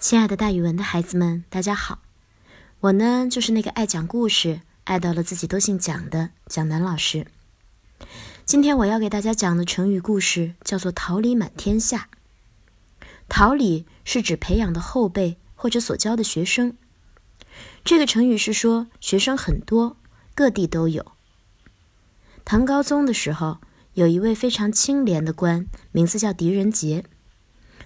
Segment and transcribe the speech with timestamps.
[0.00, 1.98] 亲爱的，大语文的孩子们，大家好！
[2.78, 7.26] 我呢，就是那个爱讲故事、爱到了自己都姓蒋的蒋楠老师。
[8.44, 12.08] 今天我要给大家讲的成语故事叫做“桃李满天下”。
[13.28, 16.76] 桃李是指培养的后辈或者所教的学生。
[17.84, 19.96] 这个成语是说学生很多，
[20.36, 21.10] 各地都有。
[22.44, 23.58] 唐高宗的时候，
[23.94, 27.04] 有一位非常清廉的官，名字叫狄仁杰。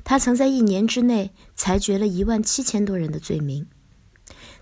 [0.05, 3.67] 他曾在一年之内裁决了一万七千多人的罪名。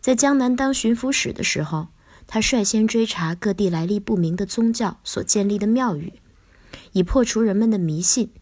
[0.01, 1.89] 在江南当巡抚使的时候，
[2.27, 6.15] 他率先追查各地来历不明的宗教所建立的庙宇，
[6.93, 8.33] 以破除人们的迷信。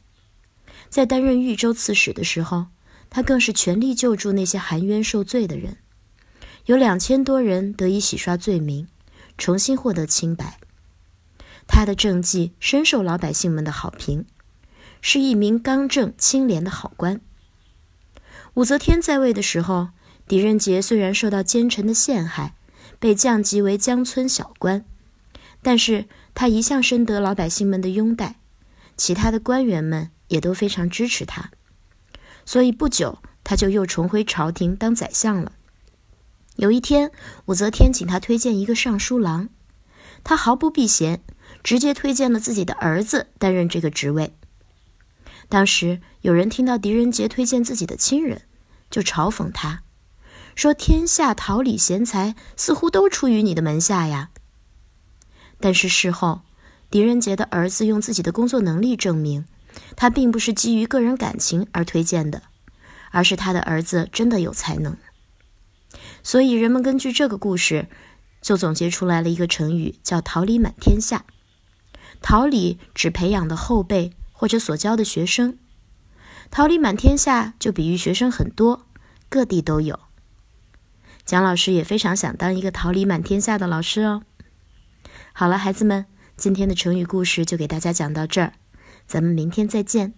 [0.89, 2.67] 在担任豫州刺史的时候，
[3.11, 5.79] 他更是全力救助那些含冤受罪的人，
[6.67, 8.87] 有两千多人得以洗刷罪名，
[9.37, 10.59] 重新获得清白。
[11.67, 14.25] 他的政绩深受老百姓们的好评。
[15.01, 17.21] 是一名刚正清廉的好官。
[18.55, 19.91] 武则天在位的时候，
[20.27, 22.55] 狄仁杰虽然受到奸臣的陷害，
[22.99, 24.85] 被降级为江村小官，
[25.63, 28.41] 但是他一向深得老百姓们的拥戴，
[28.97, 31.51] 其他的官员们也都非常支持他，
[32.45, 35.53] 所以不久他就又重回朝廷当宰相了。
[36.57, 37.13] 有一天，
[37.47, 39.49] 武则天请他推荐一个尚书郎，
[40.25, 41.23] 他毫不避嫌，
[41.63, 44.35] 直接推荐了自己的儿子担任这个职位。
[45.49, 48.43] 当时有人听到狄仁杰推荐自己的亲人，
[48.91, 49.83] 就嘲讽他，
[50.55, 54.31] 说：“天下桃李贤才似乎都出于你的门下呀。”
[55.59, 56.43] 但是事后，
[56.91, 59.47] 狄仁杰的儿子用自己的工作能力证明，
[59.97, 62.43] 他并不是基于个人感情而推荐的，
[63.11, 64.97] 而是他的儿子真的有才能。
[66.23, 67.89] 所以人们根据这个故事，
[68.43, 71.25] 就总结出来了一个成语，叫“桃李满天下”。
[72.21, 74.13] 桃李指培养的后辈。
[74.39, 75.59] 或者所教的学生，
[76.49, 78.87] 桃李满天下，就比喻学生很多，
[79.29, 79.99] 各地都有。
[81.25, 84.23] 蒋老师也非常想当一个桃李满天下的老师哦。
[85.33, 88.53] 好了，孩子们，今天的成语故事就给大家讲到这儿，
[89.09, 90.15] 咱们明天再见。